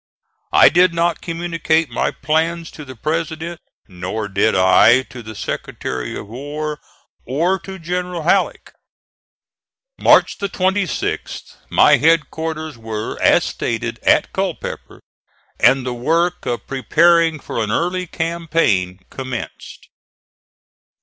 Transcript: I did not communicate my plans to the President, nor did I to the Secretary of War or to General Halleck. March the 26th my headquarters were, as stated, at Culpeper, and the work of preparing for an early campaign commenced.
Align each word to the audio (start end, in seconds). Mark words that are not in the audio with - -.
I 0.51 0.69
did 0.69 0.95
not 0.95 1.21
communicate 1.21 1.89
my 1.91 2.09
plans 2.09 2.71
to 2.71 2.83
the 2.83 2.95
President, 2.95 3.61
nor 3.87 4.27
did 4.27 4.55
I 4.55 5.03
to 5.03 5.21
the 5.21 5.35
Secretary 5.35 6.17
of 6.17 6.25
War 6.27 6.79
or 7.23 7.59
to 7.59 7.77
General 7.77 8.23
Halleck. 8.23 8.73
March 9.99 10.39
the 10.39 10.49
26th 10.49 11.55
my 11.69 11.97
headquarters 11.97 12.79
were, 12.79 13.21
as 13.21 13.43
stated, 13.43 13.99
at 14.01 14.33
Culpeper, 14.33 15.01
and 15.59 15.85
the 15.85 15.93
work 15.93 16.47
of 16.47 16.65
preparing 16.65 17.37
for 17.39 17.63
an 17.63 17.69
early 17.69 18.07
campaign 18.07 19.01
commenced. 19.11 19.87